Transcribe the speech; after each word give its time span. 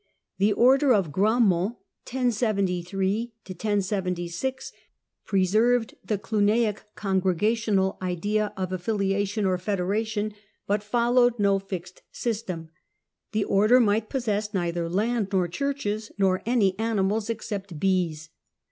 The 0.39 0.51
Order 0.51 0.95
of 0.95 1.11
Grandmont 1.11 1.75
(1073 2.09 3.33
1076) 3.47 4.71
preserved 5.27 5.95
the 6.03 6.17
Cluniac 6.17 6.79
congregational 6.95 7.99
idea 8.01 8.51
of 8.57 8.73
affiliation 8.73 9.45
or 9.45 9.59
federation 9.59 10.31
(see 10.31 10.33
p. 10.33 10.35
56), 10.37 10.47
but 10.65 10.81
followed 10.83 11.37
no 11.37 11.59
fixed 11.59 12.01
system. 12.11 12.69
The 13.33 13.43
Order 13.43 13.79
might 13.79 14.09
possess 14.09 14.55
neither 14.55 14.89
land 14.89 15.27
nor 15.31 15.47
churches, 15.47 16.11
nor 16.17 16.41
any 16.47 16.79
animals, 16.79 17.29
"except 17.29 17.79
bees." 17.79 18.29